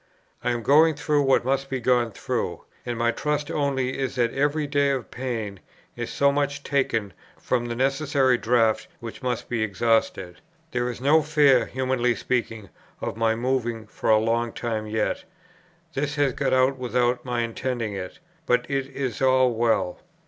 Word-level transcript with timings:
I 0.43 0.49
am 0.49 0.63
going 0.63 0.95
through 0.95 1.21
what 1.21 1.45
must 1.45 1.69
be 1.69 1.79
gone 1.79 2.11
through; 2.11 2.63
and 2.87 2.97
my 2.97 3.11
trust 3.11 3.51
only 3.51 3.99
is 3.99 4.15
that 4.15 4.33
every 4.33 4.65
day 4.65 4.89
of 4.89 5.11
pain 5.11 5.59
is 5.95 6.09
so 6.09 6.31
much 6.31 6.63
taken 6.63 7.13
from 7.39 7.67
the 7.67 7.75
necessary 7.75 8.35
draught 8.35 8.87
which 8.99 9.21
must 9.21 9.47
be 9.47 9.61
exhausted. 9.61 10.37
There 10.71 10.89
is 10.89 11.01
no 11.01 11.21
fear 11.21 11.67
(humanly 11.67 12.15
speaking) 12.15 12.69
of 12.99 13.15
my 13.15 13.35
moving 13.35 13.85
for 13.85 14.09
a 14.09 14.17
long 14.17 14.53
time 14.53 14.87
yet. 14.87 15.23
This 15.93 16.15
has 16.15 16.33
got 16.33 16.51
out 16.51 16.79
without 16.79 17.23
my 17.23 17.41
intending 17.41 17.93
it; 17.93 18.17
but 18.47 18.65
it 18.69 18.87
is 18.87 19.21
all 19.21 19.53
well. 19.53 19.99